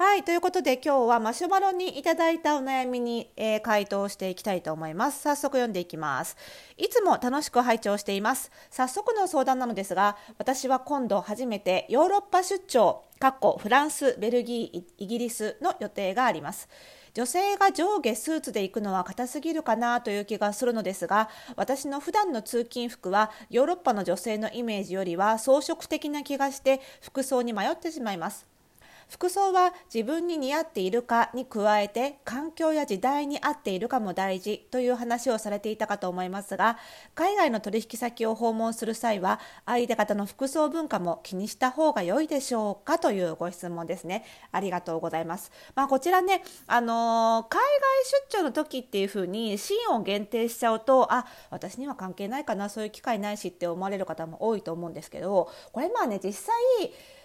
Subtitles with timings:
[0.00, 5.22] はいということで今日はマシュマロにいただいたお悩みに、えー、回答していきたいと思います。
[5.22, 6.36] 早速読んでいきます。
[6.76, 8.52] いつも楽しく拝聴しています。
[8.70, 16.68] 早速の相談なのですが私は今度初めてヨーロッパ出張かっこフランスベルギーイギリスの予定があります。
[17.14, 28.57] 女性が上下スーツで行くのは硬すぎるかなという気がするのですが私の普段の通勤服はヨーロッパの女性のイメージよりは装飾的な気がして服装に迷ってしまいます。
[29.08, 36.78] 服装は自分に似合っているかに加えて環境や時代に合っているかも大事という話をされていたかと思いますが
[37.14, 44.24] 海外の取引先を訪問する際は相手方の服装文化も気にした方が良いでしょうかというご質問ですね。
[44.52, 47.68] ありがとうございます、まあ、こちらね、あの、海外
[48.30, 56.54] 出張の時っていうふうにシーンを限定しちゃうとあ私には関係ないかなそういう機会ないしって思われる方も多いと思うんですけどこれまあね実際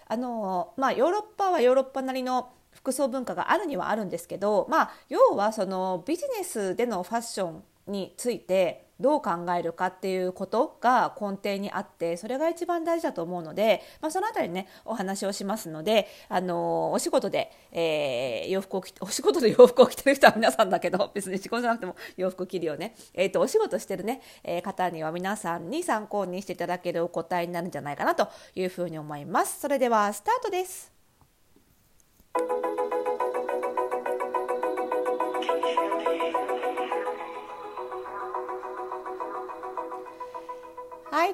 [0.06, 29.60] あのまあ、ヨーロッパはヨーロッパなりの服装文化があるにはあるんですけど、まあ、要はそのビジネスでのファッションについてどう考えるかっていうことが根底にあってそれが一番大事だと思うので、まあ、そのあたりねお話をしますのであのお仕事で、えー、洋服を着 お仕事で洋服を着てる人は皆さんだけど 別に仕事じゃなくても洋服着るよね、えーと、お仕事してるね、えー、方には皆さんに参考にしていただけるお答えになるんじゃないかなというふうに思います。
[29.60, 30.93] それではスタートです。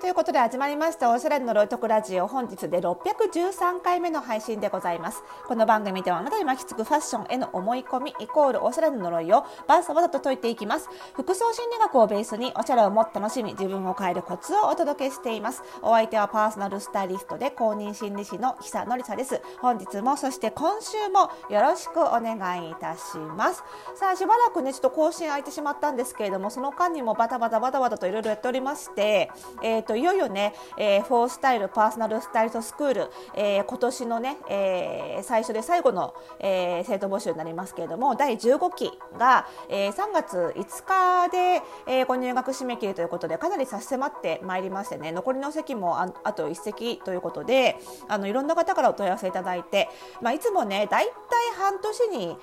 [0.01, 2.27] ということで始まりましたおしゃれのロイトクラジオ。
[2.27, 5.23] 本日で613回目の配信でございます。
[5.47, 10.89] この番組ではあなたに巻きつくファッションへの思い込みイコールおしゃれの呪いをバサバサと解いていきます。
[11.13, 15.63] 服装心理学をベースにおしゃれをもっと楽しみ自分を変えるコツをお届けしています。
[15.83, 19.43] お相手はパーソナルスタイリストで公認心理師の久典沙です。
[19.61, 23.63] 本日もそして今週もよろしくお願いいたします。
[23.97, 29.31] さあしばらくねちょっと更新空いてしまったんですけれどもその間にもバタバタバタバタといろいろやっておりまして
[29.63, 47.77] えーと、いよいよね、えー、フォースタイルパーソナルスタイリストスクール、えー、今年のね、えー、最初で最後の、えー、生徒募集になりますけれども第15期が、えー、3月5日で、えー、ご入学締め切りということでかなり差し迫ってまいりましてね残りの席もああと1席ということで
[48.09, 49.89] あのいろんな方からお問い合わせいただいて、
[50.23, 51.13] まあ、いつもね大体
[51.59, 52.37] 半年に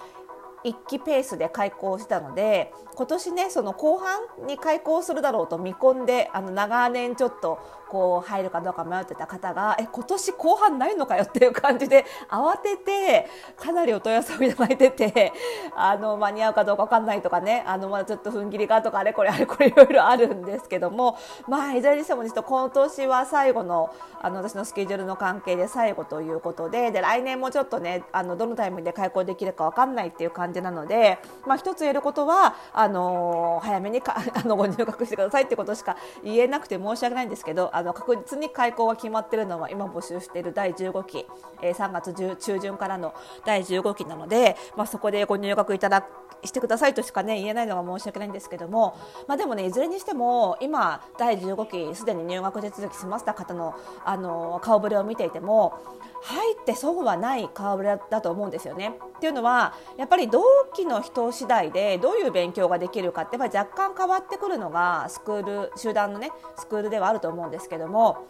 [0.64, 7.60] 1期ペースで開校したので今年ねその後半に開校するだろうと見込んであの長年ちょっと
[7.90, 15.34] こう入るかどうか迷ってた方がえ今年後半ないのかよっていう感じで慌ててかなりお問い合わせをいただいてて
[15.76, 21.18] あの間に合うかどうか分かんないとかねあのまだちょっと踏ん切りがとかあれこれあれこれいろいろあるんですけども
[21.48, 41.26] まあいずれにしてもちょっと今年は最後のあの私のスケジュールの関係で最後ということでで来年もちょっとねあのどのタイミングで開校できるか分かんないっていう感じなので、まあ、一つ言えることはあの早めにかあのご入学してくださいってことしか言えなくて申し訳ないんですけどあの確実に開校が決まっているのは今募集している第15期、
[41.62, 43.14] えー、3月中旬からの
[43.46, 46.08] 第15期なので、まあ、そこでご入学いただ
[46.44, 55.80] してくださいとしか、ね、言えないのが申し訳ないんですけども、まあ、でもねいずれにしても今第15期すでに入学手続き済ませた方のあの顔ぶれを見ていても
[56.24, 58.94] 入って損はない顔ぶれだと思うんですよね。
[59.18, 68.28] っていうのはやっぱり同期の人次第でどういう勉強ができるかってやっぱり若干変わってくるのがスクール集団のねスクールではあると思うんですけども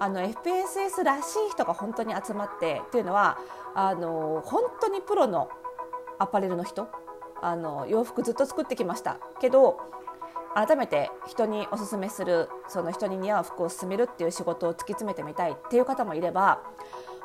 [0.00, 3.38] あの FPSS らしい人が本当に集まってっていうのは
[3.74, 5.48] あの本当にプロの
[6.18, 6.88] アパレルの人
[7.42, 9.18] あの洋服ずっと作ってきました。
[9.40, 9.78] けど
[10.54, 16.62] 改めて人におすすめするその人に似合う服を勧めるっていう仕事を突き詰めてみたいっていう方もいれば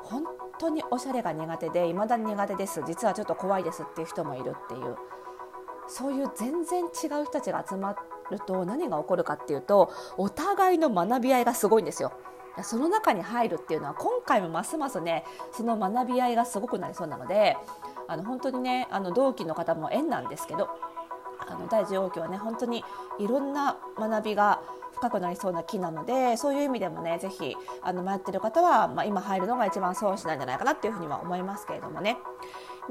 [0.03, 0.23] 本
[0.59, 2.83] 当におしゃれが苦手で未だに苦手です。
[2.85, 4.97] 実はちょっと怖いですっていう人もいるっていう
[5.87, 6.89] そういう全然違う
[7.25, 7.95] 人たちが集ま
[8.31, 12.13] ると何が起こるかっていうとお互いの学び合いがすごいんですよ。
[12.61, 17.57] その中に入るっていうのは今回もますますねその学び合いがすごくなりそうなので
[18.07, 20.69] あの本当にねあの同期の方も縁なんですけど
[21.39, 22.83] あの第10号機はね本当に
[23.19, 24.61] いろんな学びが
[24.93, 32.17] 深くなりそうな木なのでそういう意味でもねぜひあの迷ってる方は、まあ、今入るのが一番損しないんじゃないかなっていうふうには思いますけれどもね。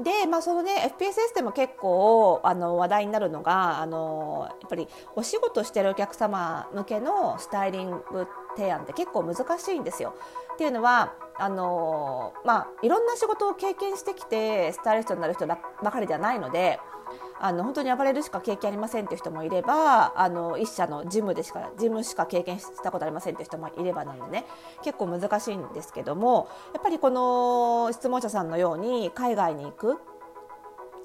[0.01, 10.15] で、まあ、そのね FPSS でも結構あの話題になるのがあのやっぱりお仕事してるお客様向けのスタイリング提案って結構難しいんですよ。
[10.53, 16.79] っていうのはあのまあ、いろんな仕事を経験してきてスタイリストになる人ばかりではないので
[17.45, 24.45] あの本当にアパレルしか経験ありませんっていう人もいればあの一社のジムでしか事務しか経験したことありませんっていう人もいればなんでね。
[24.81, 29.97] 結構難しいんですけどもやっぱりこの質問者さんのように海外に行く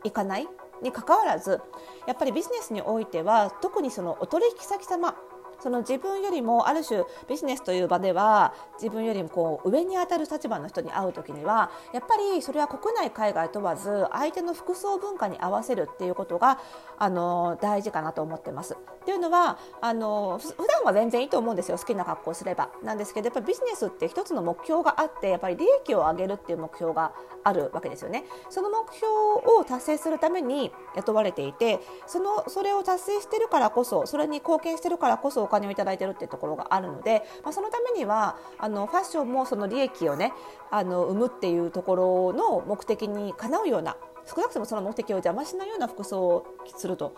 [0.05, 0.46] 行かない？
[0.81, 1.61] にかかわらず
[2.06, 5.17] やっぱりビジネスにおいては特にそのお取引先様
[5.60, 16.58] その自分よりもある種ビジネスという場では自分よりもこう上に当たる立場の人に会う時にはやっぱりそれは国内海外問わず相手の服装文化に合わせるっていうことが
[16.99, 18.75] あの大事かなと思ってます。
[18.75, 22.69] っていうのはあの普段は全然いいと思うんですよ好きな格好をすれば。
[22.82, 27.12] なんですけどやっぱりビジネスって一つの目標があってやっぱり利益を上げるっていう目標が
[27.43, 28.25] あるわけですよね。
[28.50, 29.08] その目標
[29.60, 40.32] を達成するために雇われていてそのそれを達成してるからこそそれに貢献してるからこそお金をいただいてるっていうところがあるので、まあ、そのためにはあのファッションもその利益をね
[40.70, 43.96] あの生むっていうところの目的にかなうような
[44.26, 46.46] 少なくともその目的を邪魔しないような服装を
[46.76, 47.14] すると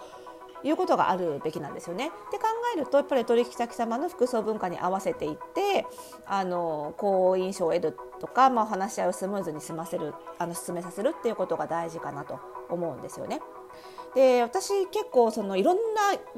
[0.63, 2.11] いうことがあるべきなんですよね。
[2.31, 2.45] で考
[2.77, 5.87] えるとやっぱり取引先様の服装文化に合わせていって
[6.27, 13.41] あの好印象を得るとか、まあ、話し合いをスムーズに済ませるあの進めさせるっていうことが大事かなと思うんですよね。
[14.15, 15.81] で私結構そのいろんな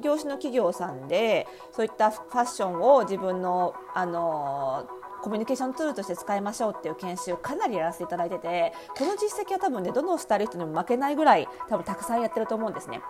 [0.01, 4.87] 業種の企業さんでそういったファッションを自分のあの
[5.23, 13.01] コミュニケーションツールとして使いましょうっていう研修かなりやらせていただいててこの実績は多分ねどのスタイリストにも負けないぐらい多分たくさんやってると思うんですね。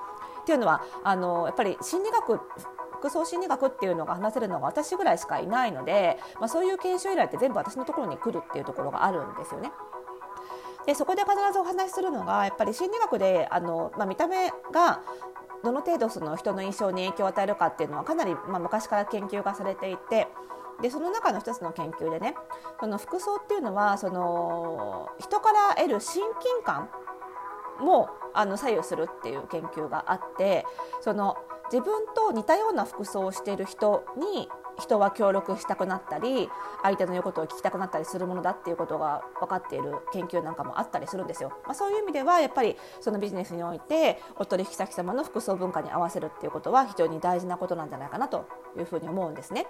[0.42, 2.40] っていうのはあのやっぱり心理学
[3.02, 9.72] 服装心理学っていうのが話せるのが私ぐらいしかいないので、まあ、そういう研修依頼って全部私のところに来るっていうところがあるんですよね。
[10.86, 15.02] でそこで必ずお話しするのがやっぱり心理学であの、まあ、見た目が
[15.62, 20.28] どの程度その人の印象に影響を与えるかっていうのはかなり、まあ、昔から研究がされていて。
[20.80, 22.34] でその中の一つの研究でね
[22.80, 26.88] その服装っていうのはその人から得る親近感
[27.78, 30.66] もあの左右するっていう研究があって
[31.00, 31.36] その
[31.70, 34.48] 自分と似たような服装をしている人に
[34.78, 36.48] 人は協力したくなったり
[36.82, 41.50] 相手の言うことを聞きたくなったりするものだっていうことが分かっている研究なんかもあったりするんですよ。
[41.64, 48.46] まあ、そういう意味ではやっぱりそのビジネスにおいてお取引先様の服装文化に合わせるっていうことは非常に大事なことなんじゃないかなと
[48.78, 49.66] いうふうに思うんですね。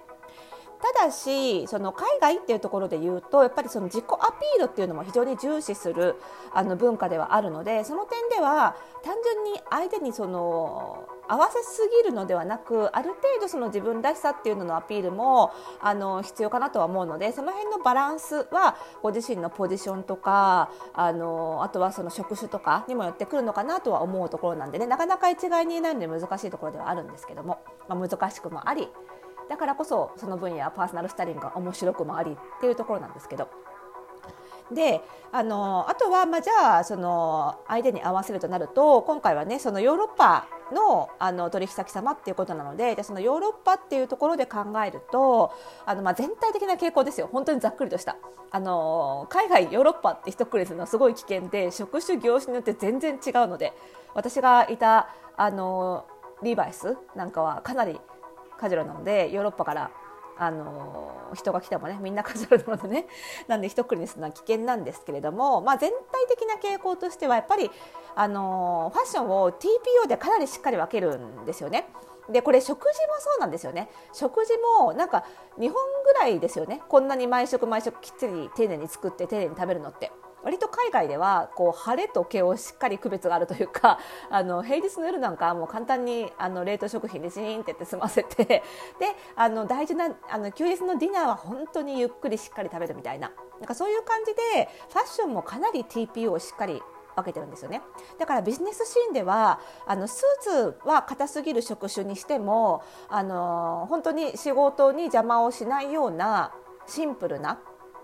[0.82, 6.16] ただしその海外っていうところで言うとやっぱりその自己アピールっていうのも非常に重視する
[6.52, 8.74] あの文化ではあるのでその点では
[9.04, 15.50] 単純に相手にその合わせすぎるのではなくある程度その自分らしさっていうののアピールも
[15.80, 28.88] あの必要かなとは思うのでその辺のバランスはご自身のポジションとかあのあとはその職種とかにもよってくるのかなとは思うところなんでねなかなか一概に言えないので難しいところではあるんですけども、まあ、難しくもあり
[29.48, 33.48] だからこそその分野パーソナルスタイリングが面白くもありっていうところなんですけど。
[34.70, 35.00] で
[35.32, 45.52] あのあとは、まあ、じゃあその相手に合わせるとなると今回はねそのヨーロッパのあの取引先様っていうことなのででそのヨーロッパっていうところで考えると
[45.86, 47.28] あの、まあ、全体的な傾向ですよ。
[47.30, 48.16] 本当にざっくりとした。
[48.54, 53.72] あの海外ヨーロッパって一括りするのはすごい危険で職種業種によって全然違うので
[54.14, 56.06] 私がいたあの
[56.42, 57.98] リーバイスなんかはかなり
[58.58, 59.90] カジュアルなのでヨーロッパから
[60.38, 63.06] あの人が来てもねみんなカジュアルなのでね。
[63.48, 67.70] なんで一括りにするのは危険なんですけれども、まあ、全体的な傾向としてはやっぱり
[68.14, 71.88] あのファッションを TPO でかなりしっかり分けるんですよね。
[72.28, 73.90] でこれ食事もそうなんですよね。
[74.12, 75.24] 食事もなんか
[75.58, 76.82] 日本ぐらいですよね。
[76.88, 80.12] こんなに毎食毎食きっちり丁寧に作って丁寧に食べるのって。
[80.42, 83.98] 割と海外ではこう晴れと毛をしっかり区別があるというか
[84.30, 88.62] あの平日の夜なんかもう簡単にあの冷凍食品でジーンってって済ませて で
[89.36, 93.30] あの大事なあの休日のディナーは本当にゆっくりしっかり食べるみたいな。
[93.58, 96.82] なんかそういう感じでファッションもかなり TPO をしっかり
[97.14, 97.82] 分けてるんですよね。
[98.18, 106.52] だからビジネスシーンではあのスーツは硬すぎる職種にしてもあの本当に仕事に邪魔をしないような
[106.86, 107.60] シンプルな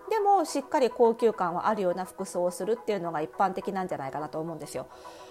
[0.08, 4.86] でもしっかり高級感はあるような服装をするっていうのが一般的なんじゃないかなと思うんですよ。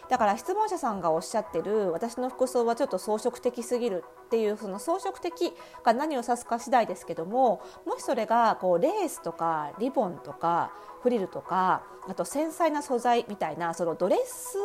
[0.09, 5.53] だから質問者さんがおっしゃってる私の服装はちょっと装飾的すぎるっていうその装飾的
[5.83, 14.57] が何を指すか次第ですけどももしそれがこうレースとかリボンとかフリルとかあと繊細な素材みたいなそのドレス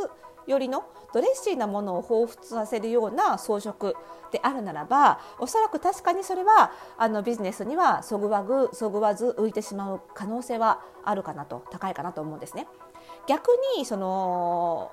[0.47, 3.95] よりのドレッシーなものを彷彿させるような装飾
[4.31, 12.67] であるならばおそらく確かにそれはあのビジネスにはそぐわぐそぐわず浮いてしまう可能性はあるかなと高いかなと思うんですね。
[13.27, 14.93] 逆にその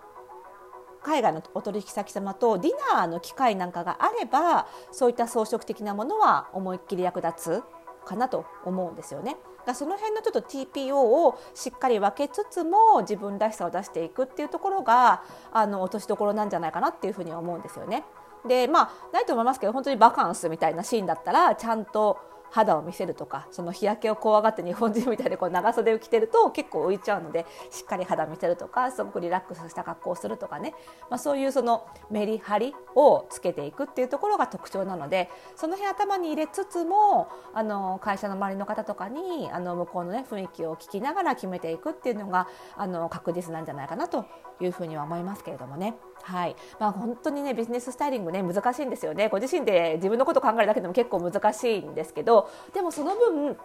[1.02, 7.64] 海外のお取引先様とディナーの機会なんかがあればそういった装飾的なものは思いっきり役立つ
[8.10, 9.38] かなと思うんですよね。
[9.66, 18.04] だその辺のちょっと TPO をしっかり分けつつも自分らしさを出していくっていうところがあの落としどころなんじゃないかなっていうふうに思うんですよね。
[18.48, 22.18] でまあないと思いますけど本当にバカンスみたいなシーンだったらちゃんと
[22.52, 30.74] 肌を見せるとかその日焼けを怖がって日本人みたいにこう長袖を着てると結構浮いちゃうのでしっかり肌を見せるとかすごくリラックスした格好をするとかね、
[31.10, 44.26] まあ、そういうそのメリハリをつけていくっていうところが特徴なのでその辺頭に入れつつもあの会社の周りの方とかにあの向こうの、ね、雰囲気を聞きながら決めていくっていうのがあの確実なんじゃないかなと
[44.62, 45.96] いうふうには思いますけれどもね。
[46.22, 46.56] はい。
[46.80, 49.30] まあ、本当にねビジネススタイリングね難しいんですよね。
[49.30, 52.39] ご自身で自分のこと考えるだけでも結構難しいんですけど
[52.74, 53.58] でもその分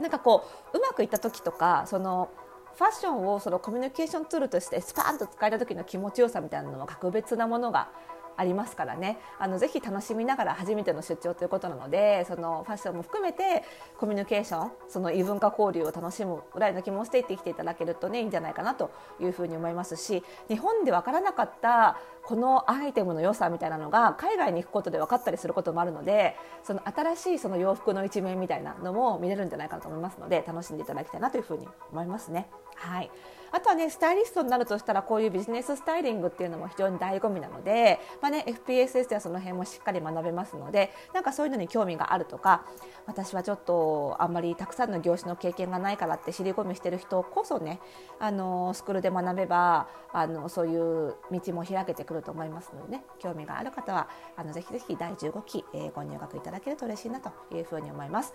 [0.00, 2.30] なんかこううまくいった時とかその
[2.76, 7.88] ファッションをそのコミュニケーションツールとしてスパーンと使えた時の気持ちよさみたいなのは格別なものが
[8.36, 9.18] ありますからね。
[9.38, 13.62] あのぜひ楽しみながら初めての出張ということなのでそのファッションも含めて
[13.98, 32.48] コミュニケーションその異文化交流を楽しむぐらいの気持ちで生きていただけるとねいいんじゃないかなというふうに思いますし日本で分からなかったこのアイテムの良さみたいなのが海外に行くことで分かったりすることもあるのでその新しいその洋服の一面みたいなのも見れるんじゃないかなと思いますので楽しんでいただきたいなというふうに思いますね。
[32.76, 33.10] はい
[33.54, 42.64] あとはねスタイリストになるとしたらこういうビジネススタイリングっていうのも非常に醍醐味なので、まあね、FPSS ではその辺もしっかり学べますのでなんかそういうのに興味があるとか
[43.06, 47.80] 私はちょっとあんまりたくさんの業種の経験がないからって尻込みしてる人こそね
[48.18, 58.34] あのスクールで学べばあのそういう道も開けてくると思いますのでね興味がある方はあのぜひぜひ第15期、えー、ご入学いただけると嬉しいなというふうに思います。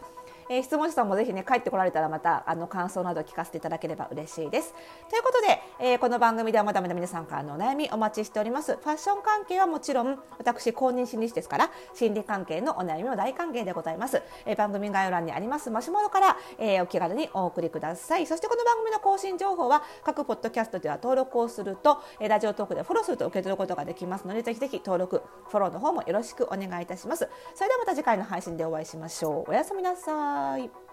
[0.49, 4.73] えー、質問者さんもぜひね帰ってこられたらまたあの感想など聞かせていただければ嬉しいです。
[5.09, 8.75] ということで、えー、この番組ではまだまだ皆さんからのお悩みお待ちしております。
[8.75, 14.21] ファッション関係はもちろん私公認心理師ですから心理関係のお悩みも大歓迎でございます。
[14.45, 18.25] えー、番組概要欄にありますマシュマロから、えー、お気軽にお送りください。
[18.25, 27.29] そしてこの番組の更新情報は各ポッドキャストでは登録をすると、えー、ラジオトークでフォローすると受け取ることができますのでぜひぜひ登録フォローの方もよろしくお願いいたします。
[27.55, 29.51] それではまた次回の配信でお会いしましょう。
[29.51, 30.86] おやすみなさいさい。